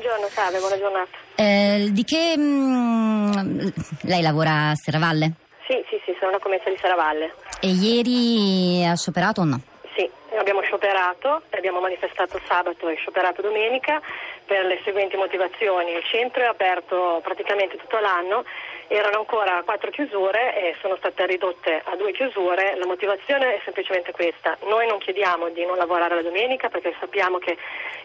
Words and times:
buongiorno, 0.00 0.28
salve, 0.28 0.58
buona 0.60 0.78
giornata. 0.78 1.10
Eh, 1.34 1.88
di 1.92 2.04
che... 2.04 2.34
mm, 2.34 3.68
lei 4.04 4.22
lavora 4.22 4.70
a 4.70 4.74
Serravalle? 4.74 5.32
Sì, 5.68 5.76
sì, 5.90 6.00
sì, 6.06 6.16
sono 6.18 6.30
una 6.30 6.40
commessa 6.40 6.70
di 6.70 6.78
Serravalle. 6.80 7.34
E 7.60 7.68
ieri 7.68 8.82
ha 8.86 8.96
scioperato 8.96 9.42
o 9.42 9.44
no? 9.44 9.60
Sì, 9.94 10.08
abbiamo 10.38 10.62
scioperato, 10.62 11.42
abbiamo 11.50 11.80
manifestato 11.80 12.40
sabato 12.48 12.88
e 12.88 12.94
scioperato 12.94 13.42
domenica 13.42 14.00
per 14.50 14.66
le 14.66 14.80
seguenti 14.82 15.16
motivazioni. 15.16 15.92
Il 15.92 16.02
centro 16.02 16.42
è 16.42 16.46
aperto 16.46 17.20
praticamente 17.22 17.76
tutto 17.76 18.00
l'anno, 18.00 18.42
erano 18.88 19.18
ancora 19.18 19.62
quattro 19.64 19.92
chiusure 19.92 20.56
e 20.56 20.74
sono 20.80 20.96
state 20.96 21.24
ridotte 21.26 21.80
a 21.84 21.94
due 21.94 22.10
chiusure. 22.10 22.74
La 22.74 22.86
motivazione 22.86 23.54
è 23.54 23.60
semplicemente 23.62 24.10
questa. 24.10 24.58
Noi 24.64 24.88
non 24.88 24.98
chiediamo 24.98 25.50
di 25.50 25.64
non 25.64 25.76
lavorare 25.76 26.16
la 26.16 26.22
domenica 26.22 26.68
perché 26.68 26.92
sappiamo 26.98 27.38
che 27.38 27.56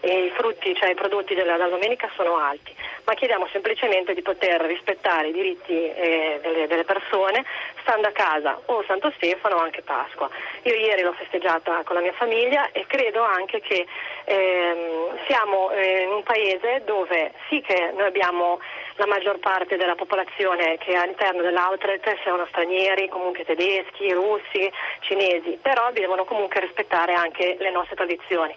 i 0.02 0.32
frutti, 0.38 0.76
cioè 0.76 0.92
i 0.92 0.94
prodotti 0.94 1.34
della, 1.34 1.58
domenica 1.58 2.12
sono 2.16 2.38
alti, 2.38 2.76
ma 3.06 3.16
chiediamo 3.16 3.48
semplicemente 3.52 4.14
di 4.14 4.22
poter 4.22 4.62
rispettare 4.62 5.30
i 5.30 5.34
diritti 5.34 5.74
eh, 5.74 6.68
delle 6.68 6.84
persone 6.84 7.44
stando 7.86 8.08
a 8.08 8.12
casa 8.12 8.60
o 8.66 8.84
Santo 8.88 9.14
Stefano 9.16 9.58
o 9.58 9.60
anche 9.60 9.84
Pasqua. 9.84 10.28
Io 10.64 10.74
ieri 10.74 11.04
l'ho 11.04 11.14
festeggiata 11.14 11.84
con 11.84 11.96
la 11.96 12.02
mia 12.02 12.14
famiglia 12.14 12.72
e 12.72 12.86
credo 12.88 13.22
anche 13.22 13.62
che 13.62 13.86
ehm, 14.26 15.18
siamo 15.28 15.70
eh, 15.70 16.02
in 16.02 16.10
un 16.10 16.24
paese 16.24 16.82
dove 16.84 17.32
sì 17.48 17.62
che 17.62 17.92
noi 17.96 18.08
abbiamo 18.08 18.60
la 18.96 19.06
maggior 19.06 19.38
parte 19.40 19.78
della 19.78 19.96
popolazione 19.96 20.78
che 20.78 20.96
all'interno 20.96 21.42
dell'outlet 21.42 22.18
sono 22.24 22.46
stranieri, 22.48 23.08
comunque 23.08 23.46
tedeschi, 23.46 24.12
russi, 24.12 24.72
cinesi, 25.02 25.60
però 25.62 25.92
devono 25.92 26.26
comunque 26.26 26.62
rispettare 26.62 27.14
anche 27.14 27.56
le 27.60 27.72
nostre 27.72 27.96
tradizioni. 27.96 28.56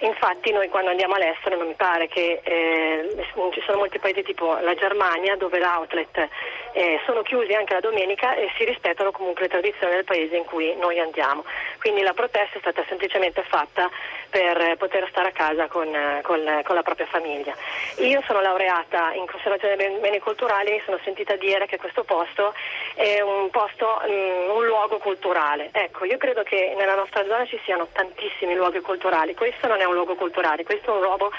Infatti 0.00 0.52
noi 0.52 0.68
quando 0.68 0.90
andiamo 0.90 1.14
all'estero 1.14 1.56
non 1.56 1.68
mi 1.68 1.74
pare 1.74 2.08
che 2.08 2.40
eh, 2.42 3.16
ci 3.52 3.62
sono 3.64 3.78
molti 3.78 3.98
paesi 3.98 4.22
tipo 4.22 4.56
la 4.60 4.74
Germania 4.74 5.36
dove 5.36 5.58
l'outlet 5.58 6.28
eh, 6.72 7.00
sono 7.06 7.22
chiusi 7.22 7.54
anche 7.54 7.72
la 7.72 7.80
domenica 7.80 8.34
e 8.34 8.50
si 8.58 8.64
rispettano 8.64 9.10
comunque 9.10 9.42
le 9.42 9.48
tradizioni 9.48 9.94
del 9.94 10.04
paese 10.04 10.36
in 10.36 10.44
cui 10.44 10.76
noi 10.76 11.00
andiamo. 11.00 11.44
Quindi 11.80 12.02
la 12.02 12.12
protesta 12.12 12.58
è 12.58 12.60
stata 12.60 12.84
semplicemente 12.86 13.42
fatta 13.48 13.88
per 14.28 14.76
poter 14.76 15.06
stare 15.08 15.28
a 15.28 15.32
casa 15.32 15.68
con, 15.68 15.88
con- 16.22 16.60
con 16.62 16.74
la 16.74 16.82
propria 16.82 17.06
famiglia. 17.06 17.54
Io 17.98 18.22
sono 18.26 18.42
laureata 18.42 19.14
in 19.14 19.24
conservazione 19.26 19.76
dei 19.76 19.98
beni 20.00 20.18
culturali 20.18 20.72
e 20.72 20.82
sono 20.84 20.98
sentita 21.02 21.36
dire 21.36 21.64
che 21.64 21.78
questo 21.78 22.04
posto 22.04 22.52
è 22.94 23.20
un 23.22 23.48
posto, 23.48 24.02
mm, 24.06 24.50
un 24.50 24.66
luogo 24.66 24.98
culturale. 24.98 25.70
Ecco, 25.72 26.04
io 26.04 26.18
credo 26.18 26.42
che 26.42 26.74
nella 26.76 26.94
nostra 26.94 27.24
zona 27.24 27.46
ci 27.46 27.58
siano 27.64 27.88
tantissimi 27.90 28.54
luoghi 28.54 28.80
culturali. 28.80 29.34
Questo 29.34 29.66
non 29.66 29.80
è 29.80 29.85
un 29.88 29.94
luogo 29.94 30.14
culturale, 30.14 30.64
questo 30.64 30.92
è 30.92 30.94
un 30.94 31.02
luogo 31.02 31.30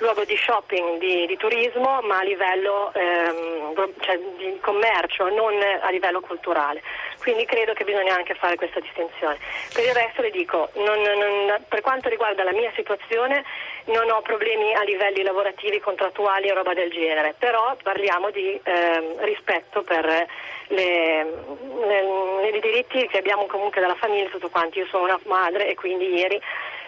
luogo 0.00 0.24
di 0.24 0.36
shopping, 0.36 0.98
di, 0.98 1.26
di 1.26 1.36
turismo, 1.36 2.00
ma 2.02 2.18
a 2.18 2.22
livello 2.22 2.92
ehm, 2.94 3.74
cioè, 4.00 4.16
di 4.36 4.56
commercio, 4.60 5.28
non 5.28 5.54
a 5.80 5.90
livello 5.90 6.20
culturale. 6.20 6.82
Quindi 7.18 7.44
credo 7.46 7.72
che 7.72 7.82
bisogna 7.82 8.14
anche 8.14 8.34
fare 8.34 8.54
questa 8.54 8.78
distinzione. 8.78 9.38
Per 9.74 9.84
il 9.84 9.92
resto 9.92 10.22
le 10.22 10.30
dico, 10.30 10.70
non- 10.74 11.02
non- 11.02 11.64
per 11.68 11.80
quanto 11.80 12.08
riguarda 12.08 12.44
la 12.44 12.52
mia 12.52 12.70
situazione 12.76 13.44
non 13.86 14.08
ho 14.10 14.20
problemi 14.22 14.72
a 14.72 14.82
livelli 14.82 15.22
lavorativi, 15.24 15.80
contrattuali 15.80 16.46
e 16.46 16.52
roba 16.54 16.74
del 16.74 16.90
genere, 16.92 17.34
però 17.36 17.74
parliamo 17.82 18.30
di 18.30 18.58
ehm, 18.62 19.24
rispetto 19.24 19.82
per 19.82 20.04
le, 20.68 21.24
le- 21.26 22.48
i 22.54 22.60
diritti 22.60 23.06
che 23.08 23.18
abbiamo 23.18 23.46
comunque 23.46 23.80
dalla 23.80 23.96
famiglia, 23.96 24.28
tutto 24.28 24.48
quanto. 24.48 24.78
Io 24.78 24.86
sono 24.86 25.04
una 25.04 25.18
madre 25.24 25.68
e 25.68 25.74
quindi 25.74 26.14
ieri 26.14 26.40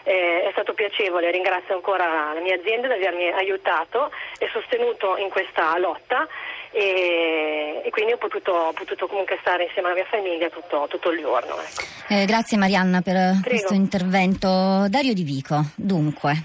eh, 0.05 0.43
è 0.45 0.51
stato 0.53 0.75
piacevole, 0.75 1.31
ringrazio 1.31 1.75
ancora 1.75 2.33
la 2.33 2.41
mia 2.41 2.55
azienda 2.55 2.89
di 2.89 2.95
avermi 2.95 3.29
aiutato 3.31 4.11
e 4.39 4.49
sostenuto 4.53 5.17
in 5.17 5.29
questa 5.29 5.77
lotta 5.79 6.27
e, 6.73 7.83
e 7.85 7.91
quindi 7.91 8.13
ho 8.13 8.19
potuto, 8.19 8.53
ho 8.53 8.73
potuto 8.73 9.07
comunque 9.07 9.39
stare 9.41 9.65
insieme 9.65 9.89
alla 9.89 9.97
mia 9.97 10.07
famiglia 10.11 10.49
tutto, 10.49 10.87
tutto 10.89 11.11
il 11.11 11.21
giorno. 11.21 11.57
ecco. 11.61 11.83
Eh, 12.09 12.25
grazie 12.27 12.57
Marianna 12.57 13.01
per 13.01 13.41
questo 13.45 13.75
intervento. 13.75 14.87
Dario 14.89 15.15
Di 15.15 15.23
Vico, 15.23 15.65
dunque. 15.75 16.45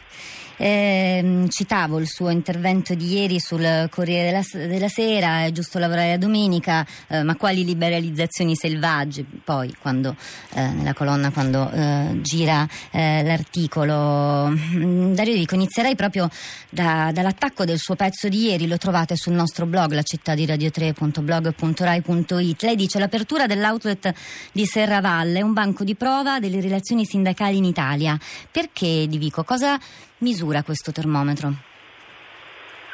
ehm, 0.57 1.49
citavo 1.49 1.99
il 1.99 2.07
suo 2.07 2.29
intervento 2.29 2.93
di 2.93 3.13
ieri 3.19 3.39
sul 3.41 3.87
Corriere 3.89 4.31
della, 4.31 4.67
della 4.67 4.87
Sera, 4.87 5.43
è 5.43 5.51
giusto 5.51 5.79
lavorare 5.79 6.11
la 6.11 6.17
domenica, 6.17 6.85
eh, 7.09 7.23
ma 7.23 7.35
quali 7.35 7.65
liberalizzazioni 7.65 8.55
selvagge? 8.55 9.25
Poi, 9.43 9.75
quando, 9.81 10.15
eh, 10.55 10.61
nella 10.67 10.93
colonna, 10.93 11.31
quando 11.31 11.69
eh, 11.73 12.21
gira 12.21 12.65
eh, 12.91 13.21
l'articolo, 13.23 14.53
Mm, 14.75 15.13
Dario 15.13 15.33
Di 15.33 15.39
Vico, 15.39 15.55
inizierei 15.55 15.95
proprio 15.95 16.29
da- 16.69 17.11
dall'attacco 17.13 17.65
del 17.65 17.77
suo 17.77 17.95
pezzo 17.95 18.29
di 18.29 18.45
ieri, 18.47 18.67
lo 18.67 18.77
trovate 18.77 19.15
sul 19.17 19.33
nostro 19.33 19.65
blog, 19.65 19.91
la 19.91 20.01
città 20.03 20.14
di 20.35 20.45
radio3.blog.rai.it. 20.45 22.63
Lei 22.63 22.75
dice 22.75 22.99
l'apertura 22.99 23.45
dell'outlet 23.45 24.13
di 24.51 24.65
Serravalle 24.65 25.39
è 25.39 25.41
un 25.41 25.53
banco 25.53 25.83
di 25.83 25.95
prova 25.95 26.39
delle 26.39 26.61
relazioni 26.61 27.05
sindacali 27.05 27.57
in 27.57 27.65
Italia. 27.65 28.17
Perché, 28.49 29.05
Di 29.07 29.17
Vico, 29.17 29.43
cosa 29.43 29.77
misura 30.19 30.63
questo 30.63 30.91
termometro? 30.91 31.53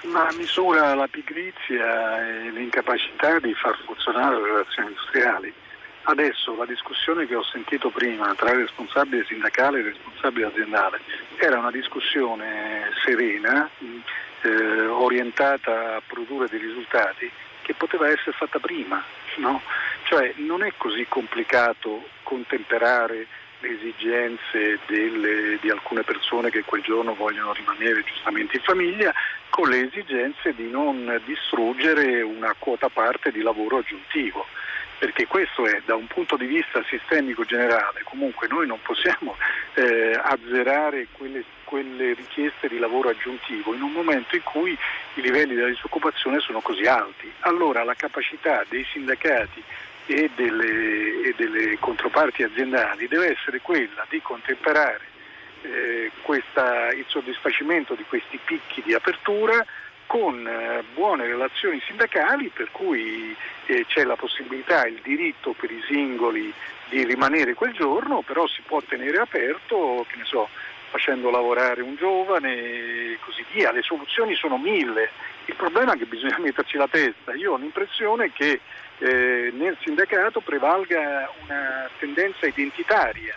Ma 0.04 0.28
misura 0.36 0.96
la 0.96 1.08
pigrizia 1.08 2.28
e 2.28 2.52
l'incapacità 2.52 3.40
di 3.40 3.54
far 3.54 3.78
funzionare 3.86 4.36
le 4.36 4.48
relazioni 4.48 4.90
industriali. 4.90 5.54
Adesso 6.04 6.56
la 6.56 6.66
discussione 6.66 7.28
che 7.28 7.36
ho 7.36 7.44
sentito 7.44 7.90
prima 7.90 8.34
tra 8.34 8.52
il 8.52 8.62
responsabile 8.62 9.24
sindacale 9.28 9.78
e 9.78 9.82
il 9.82 9.94
responsabile 9.94 10.48
aziendale 10.48 11.00
era 11.38 11.60
una 11.60 11.70
discussione 11.70 12.90
serena, 13.06 13.70
eh, 14.42 14.86
orientata 14.88 15.96
a 15.96 16.02
produrre 16.06 16.48
dei 16.50 16.60
risultati 16.60 17.30
che 17.62 17.74
poteva 17.74 18.08
essere 18.10 18.32
fatta 18.32 18.60
prima. 18.60 19.04
no? 19.38 19.62
Cioè 20.04 20.34
non 20.38 20.64
è 20.64 20.74
così 20.78 21.06
complicato 21.08 22.08
contemperare 22.24 23.28
le 23.60 23.70
esigenze 23.70 24.80
delle- 24.88 25.58
di 25.62 25.70
alcune 25.70 26.04
persone 26.04 26.50
che 26.50 26.64
quel 26.64 26.82
giorno 26.82 27.14
vogliono 27.14 27.54
rimanere 27.54 28.04
giustamente 28.04 28.58
in 28.58 28.64
famiglia 28.64 29.14
con 29.50 29.70
le 29.70 29.88
esigenze 29.88 30.54
di 30.56 30.70
non 30.70 31.22
distruggere 31.26 32.22
una 32.22 32.56
quota 32.58 32.90
parte 32.90 33.32
di 33.32 33.42
lavoro 33.42 33.78
aggiuntivo. 33.78 34.46
Perché 35.02 35.26
questo 35.26 35.66
è 35.66 35.82
da 35.84 35.96
un 35.96 36.06
punto 36.06 36.38
di 36.38 36.46
vista 36.46 36.84
sistemico 36.88 37.44
generale, 37.44 38.02
comunque 38.04 38.48
noi 38.48 38.68
non 38.68 38.80
possiamo 38.84 39.36
eh, 39.74 40.12
azzerare 40.16 41.08
quelle, 41.12 41.44
quelle 41.64 42.14
richieste 42.14 42.68
di 42.68 42.78
lavoro 42.78 43.10
aggiuntivo 43.10 43.74
in 43.74 43.82
un 43.82 43.92
momento 43.94 44.36
in 44.36 44.44
cui 44.44 44.78
i 45.16 45.22
livelli 45.22 45.56
della 45.56 45.70
disoccupazione 45.70 46.40
sono 46.40 46.60
così 46.60 46.84
alti. 46.84 47.34
Allora 47.40 47.84
la 47.84 47.96
capacità 47.96 48.64
dei 48.70 48.86
sindacati 48.92 49.64
e 50.06 50.30
delle, 50.36 51.24
e 51.24 51.34
delle 51.36 51.80
controparti 51.80 52.44
aziendali 52.44 53.08
deve 53.08 53.32
essere 53.32 53.60
quella 53.60 54.06
di 54.08 54.22
contemperare 54.22 55.10
eh, 55.64 56.12
questa- 56.22 56.92
il 56.92 57.06
soddisfacimento 57.08 57.96
di 57.96 58.06
questi 58.08 58.40
picchi 58.46 58.84
di 58.84 58.94
apertura 58.94 59.66
con 60.12 60.46
eh, 60.46 60.84
buone 60.94 61.26
relazioni 61.26 61.82
sindacali 61.88 62.50
per 62.50 62.70
cui 62.72 63.34
eh, 63.68 63.86
c'è 63.88 64.04
la 64.04 64.18
possibilità, 64.18 64.86
il 64.86 65.00
diritto 65.02 65.54
per 65.54 65.72
i 65.72 65.82
singoli 65.88 66.54
di 66.90 67.06
rimanere 67.06 67.54
quel 67.54 67.72
giorno, 67.72 68.22
però 68.22 68.46
si 68.46 68.62
può 68.62 68.82
tenere 68.82 69.20
aperto, 69.20 70.06
che 70.10 70.18
ne 70.18 70.26
so, 70.26 70.50
facendo 70.90 71.30
lavorare 71.30 71.82
un 71.82 71.96
giovane 71.96 72.54
e 72.54 73.20
così 73.22 73.46
via. 73.54 73.72
Le 73.72 73.84
soluzioni 73.84 74.36
sono 74.36 74.58
mille. 74.58 75.12
Il 75.46 75.56
problema 75.56 75.94
è 75.94 75.98
che 75.98 76.04
bisogna 76.04 76.40
metterci 76.44 76.76
la 76.76 76.90
testa. 76.90 77.34
Io 77.34 77.54
ho 77.54 77.58
l'impressione 77.58 78.34
che 78.34 78.60
eh, 78.98 79.50
nel 79.54 79.78
sindacato 79.80 80.42
prevalga 80.42 81.32
una 81.46 81.90
tendenza 82.00 82.46
identitaria 82.48 83.34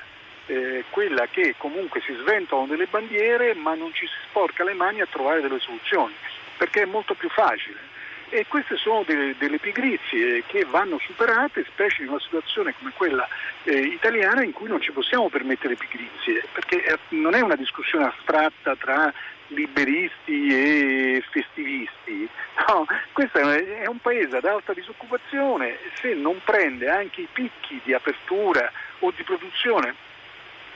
eh, 0.46 0.84
quella 0.90 1.26
che 1.26 1.54
comunque 1.56 2.00
si 2.00 2.14
sventano 2.20 2.66
delle 2.66 2.86
bandiere 2.86 3.54
ma 3.54 3.74
non 3.74 3.92
ci 3.92 4.06
si 4.06 4.12
sporca 4.28 4.64
le 4.64 4.74
mani 4.74 5.00
a 5.00 5.06
trovare 5.06 5.40
delle 5.40 5.58
soluzioni, 5.58 6.14
perché 6.56 6.82
è 6.82 6.86
molto 6.86 7.14
più 7.14 7.28
facile. 7.28 7.92
E 8.30 8.46
queste 8.48 8.76
sono 8.76 9.04
delle, 9.06 9.36
delle 9.38 9.58
pigrizie 9.58 10.42
che 10.46 10.64
vanno 10.64 10.98
superate, 10.98 11.64
specie 11.68 12.02
in 12.02 12.08
una 12.08 12.20
situazione 12.20 12.74
come 12.76 12.90
quella 12.96 13.28
eh, 13.64 13.78
italiana 13.78 14.42
in 14.42 14.52
cui 14.52 14.68
non 14.68 14.80
ci 14.80 14.90
possiamo 14.92 15.28
permettere 15.28 15.76
pigrizie, 15.76 16.44
perché 16.52 16.84
eh, 16.84 16.98
non 17.10 17.34
è 17.34 17.40
una 17.40 17.54
discussione 17.54 18.06
astratta 18.06 18.74
tra 18.76 19.12
liberisti 19.48 20.48
e 20.48 21.24
festivisti. 21.30 22.28
No, 22.66 22.86
questo 23.12 23.38
è 23.38 23.80
è 23.80 23.86
un 23.86 23.98
paese 23.98 24.36
ad 24.36 24.44
alta 24.46 24.72
disoccupazione, 24.72 25.76
se 26.00 26.14
non 26.14 26.40
prende 26.44 26.88
anche 26.88 27.22
i 27.22 27.28
picchi 27.30 27.78
di 27.84 27.92
apertura 27.92 28.70
o 29.00 29.12
di 29.14 29.22
produzione 29.22 29.94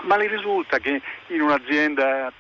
ma 0.03 0.17
le 0.17 0.29
risulta 0.29 0.79
che 0.79 1.01
in 1.29 1.41
un'azienda 1.41 2.33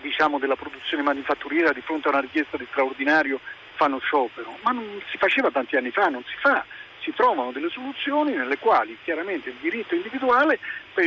diciamo, 0.00 0.38
della 0.38 0.56
produzione 0.56 1.02
manifatturiera 1.02 1.72
di 1.72 1.80
fronte 1.80 2.08
a 2.08 2.12
una 2.12 2.20
richiesta 2.20 2.56
di 2.56 2.66
straordinario 2.70 3.40
fanno 3.74 3.98
sciopero? 3.98 4.56
Ma 4.62 4.70
non 4.72 5.00
si 5.10 5.18
faceva 5.18 5.50
tanti 5.50 5.76
anni 5.76 5.90
fa, 5.90 6.08
non 6.08 6.22
si 6.24 6.36
fa 6.40 6.64
si 7.02 7.12
trovano 7.12 7.50
delle 7.50 7.68
soluzioni 7.68 8.32
nelle 8.32 8.58
quali 8.58 8.96
chiaramente 9.02 9.50
il 9.50 9.56
diritto 9.60 9.94
individuale 9.94 10.58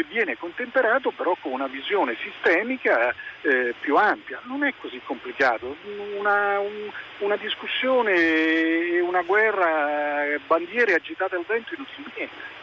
viene 0.09 0.37
contemperato 0.37 1.11
però 1.11 1.35
con 1.39 1.53
una 1.53 1.67
visione 1.67 2.17
sistemica 2.21 3.13
eh, 3.41 3.73
più 3.79 3.95
ampia. 3.95 4.41
Non 4.43 4.63
è 4.63 4.73
così 4.79 4.99
complicato, 5.03 5.77
una, 6.17 6.59
un, 6.59 6.91
una 7.19 7.35
discussione 7.37 8.13
e 8.13 8.99
una 8.99 9.21
guerra, 9.21 10.37
bandiere 10.45 10.95
agitate 10.95 11.35
al 11.35 11.45
vento 11.47 11.73
inutilmente. 11.73 12.53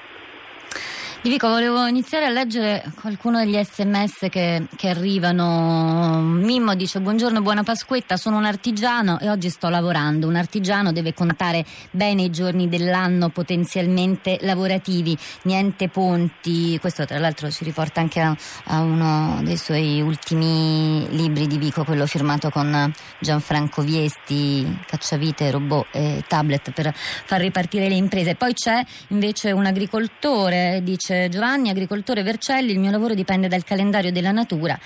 Dico, 1.24 1.48
volevo 1.48 1.86
iniziare 1.86 2.26
a 2.26 2.30
leggere 2.30 2.82
qualcuno 3.00 3.38
degli 3.38 3.56
sms 3.56 4.26
che, 4.28 4.66
che, 4.74 4.88
arrivano. 4.88 6.20
Mimmo 6.20 6.74
dice 6.74 6.98
buongiorno, 6.98 7.40
buona 7.40 7.62
Pasquetta, 7.62 8.16
sono 8.16 8.38
un 8.38 8.44
artigiano 8.44 9.20
e 9.20 9.30
oggi 9.30 9.48
sto 9.48 9.68
lavorando. 9.68 10.26
Un 10.26 10.34
artigiano 10.34 10.90
deve 10.90 11.14
contare 11.14 11.64
bene 11.92 12.22
i 12.22 12.30
giorni 12.30 12.68
dell'anno 12.68 13.28
potenzialmente 13.28 14.38
lavorativi, 14.40 15.16
niente 15.44 15.88
ponti. 15.88 16.76
Questo 16.80 17.06
tra 17.06 17.20
l'altro 17.20 17.48
ci 17.52 17.62
riporta 17.62 18.00
anche 18.00 18.20
a, 18.20 18.36
a 18.64 18.80
uno 18.80 19.40
dei 19.44 19.56
suoi 19.56 20.00
ultimi 20.00 21.06
libri 21.10 21.46
di 21.46 21.56
Vico, 21.56 21.84
quello 21.84 22.04
firmato 22.06 22.50
con 22.50 22.92
Gianfranco 23.20 23.82
Viesti, 23.82 24.66
Cacciavite, 24.86 25.52
robot 25.52 25.86
e 25.92 26.24
tablet 26.26 26.72
per 26.72 26.92
far 26.92 27.40
ripartire 27.40 27.88
le 27.88 27.94
imprese. 27.94 28.34
Poi 28.34 28.54
c'è 28.54 28.84
invece 29.10 29.52
un 29.52 29.66
agricoltore, 29.66 30.80
dice 30.82 31.10
dice 31.12 31.28
Giovanni, 31.28 31.68
agricoltore 31.68 32.22
Vercelli, 32.22 32.72
il 32.72 32.78
mio 32.78 32.90
lavoro 32.90 33.14
dipende 33.14 33.48
dal 33.48 33.64
calendario 33.64 34.10
della 34.10 34.32
natura, 34.32 34.78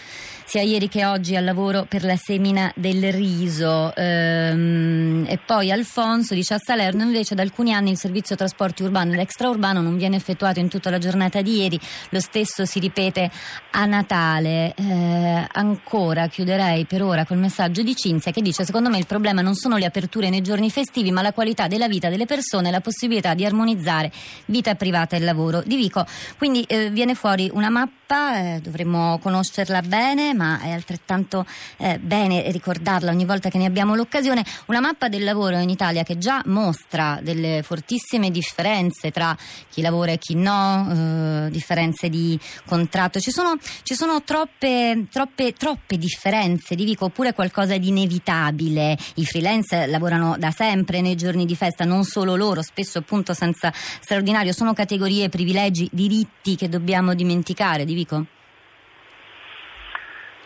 sia 0.44 0.62
ieri 0.62 0.88
che 0.88 1.04
oggi 1.04 1.36
al 1.36 1.44
lavoro 1.44 1.86
per 1.88 2.04
la 2.04 2.16
semina 2.16 2.72
del 2.74 3.12
riso. 3.12 3.94
Ehm, 3.94 5.24
e 5.28 5.38
poi 5.44 5.70
Alfonso 5.70 6.34
dice 6.34 6.54
a 6.54 6.58
Salerno 6.58 7.02
invece 7.02 7.34
da 7.34 7.42
alcuni 7.42 7.72
anni 7.72 7.90
il 7.90 7.96
servizio 7.96 8.34
trasporti 8.34 8.82
urbano 8.82 9.12
e 9.14 9.20
extraurbano 9.20 9.80
non 9.80 9.96
viene 9.96 10.16
effettuato 10.16 10.58
in 10.58 10.68
tutta 10.68 10.90
la 10.90 10.98
giornata 10.98 11.42
di 11.42 11.58
ieri, 11.58 11.78
lo 12.10 12.20
stesso 12.20 12.64
si 12.64 12.80
ripete 12.80 13.30
a 13.72 13.84
Natale. 13.84 14.74
Eh, 14.76 15.46
ancora 15.52 16.26
chiuderei 16.26 16.86
per 16.86 17.02
ora 17.02 17.24
col 17.24 17.38
messaggio 17.38 17.82
di 17.82 17.94
Cinzia 17.94 18.32
che 18.32 18.42
dice 18.42 18.64
secondo 18.64 18.88
me 18.88 18.98
il 18.98 19.06
problema 19.06 19.42
non 19.42 19.54
sono 19.54 19.76
le 19.76 19.84
aperture 19.84 20.28
nei 20.28 20.42
giorni 20.42 20.70
festivi 20.70 21.10
ma 21.10 21.22
la 21.22 21.32
qualità 21.32 21.66
della 21.66 21.88
vita 21.88 22.08
delle 22.08 22.26
persone 22.26 22.68
e 22.68 22.70
la 22.70 22.80
possibilità 22.80 23.34
di 23.34 23.44
armonizzare 23.44 24.10
vita 24.46 24.74
privata 24.74 25.16
e 25.16 25.20
lavoro. 25.20 25.62
Di 25.64 25.76
Vico 25.76 26.04
quindi 26.38 26.62
eh, 26.68 26.90
viene 26.90 27.14
fuori 27.14 27.50
una 27.52 27.68
mappa, 27.70 28.05
eh, 28.14 28.60
dovremmo 28.60 29.18
conoscerla 29.18 29.82
bene, 29.82 30.34
ma 30.34 30.60
è 30.60 30.70
altrettanto 30.70 31.44
eh, 31.78 31.98
bene 31.98 32.50
ricordarla 32.50 33.10
ogni 33.10 33.24
volta 33.24 33.48
che 33.48 33.58
ne 33.58 33.66
abbiamo 33.66 33.94
l'occasione, 33.94 34.44
una 34.66 34.80
mappa 34.80 35.08
del 35.08 35.24
lavoro 35.24 35.58
in 35.58 35.70
Italia 35.70 36.02
che 36.02 36.18
già 36.18 36.42
mostra 36.46 37.18
delle 37.22 37.62
fortissime 37.62 38.30
differenze 38.30 39.10
tra 39.10 39.36
chi 39.70 39.80
lavora 39.80 40.12
e 40.12 40.18
chi 40.18 40.34
no, 40.34 41.46
eh, 41.46 41.50
differenze 41.50 42.08
di 42.08 42.38
contratto. 42.64 43.18
Ci 43.20 43.30
sono, 43.30 43.56
ci 43.82 43.94
sono 43.94 44.22
troppe, 44.22 45.06
troppe, 45.10 45.52
troppe 45.52 45.98
differenze, 45.98 46.74
dico, 46.74 47.06
oppure 47.06 47.32
qualcosa 47.32 47.76
di 47.76 47.88
inevitabile. 47.88 48.96
I 49.14 49.24
freelance 49.24 49.86
lavorano 49.86 50.36
da 50.38 50.50
sempre 50.50 51.00
nei 51.00 51.16
giorni 51.16 51.44
di 51.44 51.56
festa, 51.56 51.84
non 51.84 52.04
solo 52.04 52.36
loro, 52.36 52.62
spesso 52.62 52.98
appunto 52.98 53.34
senza 53.34 53.72
straordinario, 53.74 54.52
sono 54.52 54.72
categorie, 54.72 55.28
privilegi, 55.28 55.88
diritti 55.92 56.56
che 56.56 56.68
dobbiamo 56.68 57.14
dimenticare, 57.14 57.84
Di 57.96 58.02
Vico? 58.02 58.26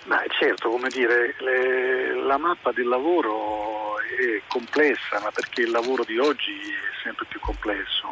Ma 0.05 0.23
certo, 0.39 0.71
come 0.71 0.89
dire, 0.89 1.35
le, 1.41 2.15
la 2.15 2.39
mappa 2.39 2.71
del 2.71 2.87
lavoro 2.87 3.99
è 3.99 4.41
complessa, 4.47 5.19
ma 5.21 5.31
perché 5.33 5.63
il 5.63 5.71
lavoro 5.71 6.05
di 6.05 6.17
oggi 6.19 6.53
è 6.53 7.03
sempre 7.03 7.27
più 7.29 7.41
complesso, 7.41 8.07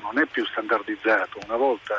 non 0.00 0.18
è 0.18 0.24
più 0.24 0.46
standardizzato. 0.46 1.40
Una 1.44 1.56
volta 1.56 1.94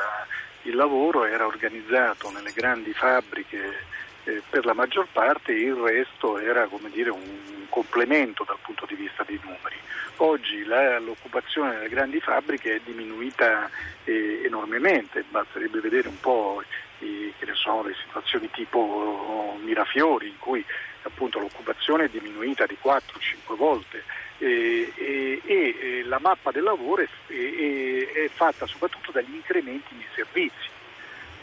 il 0.62 0.74
lavoro 0.74 1.24
era 1.24 1.46
organizzato 1.46 2.30
nelle 2.30 2.52
grandi 2.52 2.92
fabbriche 2.92 3.86
eh, 4.24 4.42
per 4.48 4.64
la 4.64 4.74
maggior 4.74 5.06
parte, 5.10 5.52
il 5.52 5.74
resto 5.74 6.38
era 6.38 6.68
dire, 6.92 7.10
un 7.10 7.66
complemento 7.68 8.44
dal 8.44 8.58
punto 8.62 8.86
di 8.86 8.94
vista 8.94 9.24
dei 9.24 9.40
numeri. 9.42 9.76
Oggi 10.16 10.64
la, 10.64 10.98
l'occupazione 10.98 11.74
nelle 11.74 11.88
grandi 11.88 12.20
fabbriche 12.20 12.76
è 12.76 12.80
diminuita 12.84 13.70
eh, 14.04 14.42
enormemente, 14.44 15.24
basterebbe 15.28 15.80
vedere 15.80 16.08
un 16.08 16.20
po' 16.20 16.62
i, 16.98 17.32
so, 17.54 17.82
le 17.82 17.94
situazioni 18.04 18.50
tipo 18.50 18.78
oh, 18.78 19.56
Mirafiori 19.62 20.28
in 20.28 20.38
cui 20.38 20.64
appunto, 21.02 21.38
l'occupazione 21.38 22.04
è 22.04 22.08
diminuita 22.08 22.66
di 22.66 22.76
4-5 22.82 23.56
volte 23.56 24.04
e, 24.38 24.92
e, 24.96 25.40
e, 25.44 26.02
la 26.04 26.18
mappa 26.18 26.50
del 26.50 26.62
lavoro 26.62 27.02
è, 27.02 27.08
è, 27.26 28.12
è 28.12 28.28
fatta 28.28 28.66
soprattutto 28.66 29.10
dagli 29.12 29.34
incrementi 29.34 29.94
nei 29.94 30.06
servizi. 30.14 30.70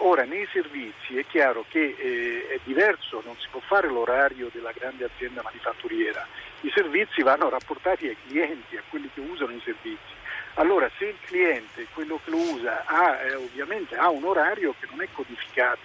Ora 0.01 0.23
nei 0.23 0.47
servizi 0.53 1.17
è 1.17 1.25
chiaro 1.25 1.65
che 1.67 1.95
eh, 1.97 2.47
è 2.47 2.59
diverso, 2.63 3.21
non 3.25 3.35
si 3.37 3.47
può 3.51 3.59
fare 3.59 3.89
l'orario 3.89 4.49
della 4.53 4.71
grande 4.71 5.03
azienda 5.03 5.41
manifatturiera, 5.41 6.25
i 6.61 6.71
servizi 6.73 7.21
vanno 7.21 7.49
rapportati 7.49 8.07
ai 8.07 8.15
clienti, 8.27 8.77
a 8.77 8.83
quelli 8.87 9.09
che 9.13 9.19
usano 9.19 9.51
i 9.51 9.61
servizi. 9.61 10.15
Allora 10.53 10.89
se 10.97 11.05
il 11.07 11.17
cliente, 11.25 11.87
quello 11.93 12.17
che 12.23 12.29
lo 12.29 12.37
usa, 12.37 12.85
ha, 12.85 13.17
eh, 13.23 13.35
ovviamente 13.35 13.97
ha 13.97 14.09
un 14.09 14.23
orario 14.23 14.73
che 14.79 14.87
non 14.89 15.01
è 15.01 15.07
codificato, 15.11 15.81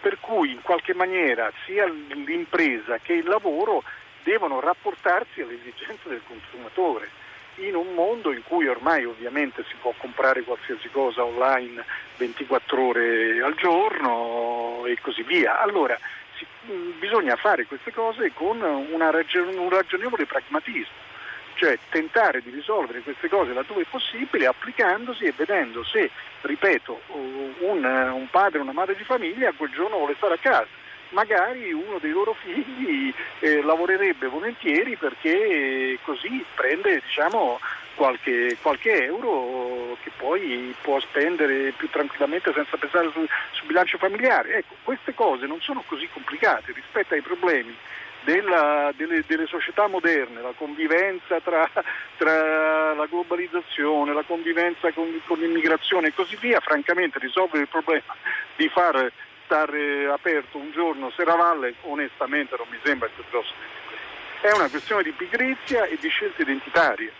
per 0.00 0.20
cui 0.20 0.52
in 0.52 0.62
qualche 0.62 0.94
maniera 0.94 1.50
sia 1.64 1.86
l'impresa 1.88 2.98
che 2.98 3.14
il 3.14 3.26
lavoro 3.26 3.82
devono 4.22 4.60
rapportarsi 4.60 5.40
alle 5.40 5.54
esigenze 5.54 6.08
del 6.08 6.22
consumatore 6.24 7.10
in 7.56 7.74
un 7.74 7.94
mondo 7.94 8.32
in 8.32 8.42
cui 8.42 8.66
ormai 8.66 9.04
ovviamente 9.04 9.64
si 9.68 9.74
può 9.80 9.92
comprare 9.96 10.42
qualsiasi 10.42 10.88
cosa 10.90 11.24
online 11.24 11.84
24 12.16 12.82
ore 12.82 13.42
al 13.42 13.54
giorno 13.54 14.84
e 14.86 14.98
così 15.00 15.22
via. 15.22 15.60
Allora 15.60 15.98
si, 16.36 16.46
mm, 16.70 16.98
bisogna 16.98 17.36
fare 17.36 17.66
queste 17.66 17.92
cose 17.92 18.32
con 18.32 18.58
ragion- 19.10 19.56
un 19.58 19.68
ragionevole 19.68 20.26
pragmatismo, 20.26 20.94
cioè 21.54 21.78
tentare 21.90 22.42
di 22.42 22.50
risolvere 22.50 23.00
queste 23.00 23.28
cose 23.28 23.52
laddove 23.52 23.82
è 23.82 23.86
possibile 23.88 24.46
applicandosi 24.46 25.24
e 25.24 25.34
vedendo 25.36 25.84
se, 25.84 26.10
ripeto, 26.40 27.00
un, 27.60 27.84
un 27.84 28.28
padre 28.30 28.58
o 28.58 28.62
una 28.62 28.72
madre 28.72 28.96
di 28.96 29.04
famiglia 29.04 29.52
quel 29.52 29.70
giorno 29.70 29.98
vuole 29.98 30.14
stare 30.16 30.34
a 30.34 30.38
casa 30.38 30.80
magari 31.12 31.72
uno 31.72 31.98
dei 31.98 32.10
loro 32.10 32.34
figli 32.34 33.12
eh, 33.40 33.62
lavorerebbe 33.62 34.28
volentieri 34.28 34.96
perché 34.96 35.98
così 36.02 36.44
prende 36.54 37.00
diciamo, 37.04 37.58
qualche, 37.94 38.56
qualche, 38.60 39.04
euro 39.04 39.96
che 40.02 40.10
poi 40.16 40.74
può 40.80 40.98
spendere 41.00 41.72
più 41.72 41.88
tranquillamente 41.90 42.52
senza 42.52 42.76
pensare 42.76 43.10
sul, 43.12 43.28
sul 43.52 43.66
bilancio 43.66 43.98
familiare. 43.98 44.56
Ecco, 44.56 44.74
queste 44.82 45.14
cose 45.14 45.46
non 45.46 45.60
sono 45.60 45.82
così 45.86 46.08
complicate 46.12 46.72
rispetto 46.72 47.14
ai 47.14 47.22
problemi 47.22 47.74
della, 48.24 48.92
delle, 48.96 49.24
delle, 49.26 49.46
società 49.46 49.88
moderne, 49.88 50.40
la 50.40 50.54
convivenza 50.56 51.40
tra, 51.40 51.68
tra, 52.16 52.94
la 52.94 53.06
globalizzazione, 53.06 54.12
la 54.12 54.22
convivenza 54.22 54.92
con, 54.92 55.20
con 55.26 55.38
l'immigrazione 55.38 56.08
e 56.08 56.14
così 56.14 56.36
via, 56.40 56.60
francamente 56.60 57.18
risolvere 57.18 57.62
il 57.62 57.68
problema 57.68 58.14
di 58.56 58.68
far 58.68 59.10
stare 59.52 60.06
aperto 60.06 60.56
un 60.56 60.70
giorno 60.72 61.12
Serravalle 61.14 61.74
onestamente 61.82 62.56
non 62.56 62.66
mi 62.70 62.78
sembra 62.82 63.06
il 63.06 63.12
più 63.14 63.22
grosso 63.28 63.52
è 64.40 64.50
una 64.50 64.70
questione 64.70 65.02
di 65.02 65.10
pigrizia 65.10 65.84
e 65.84 65.98
di 66.00 66.08
scelte 66.08 66.40
identitarie 66.40 67.12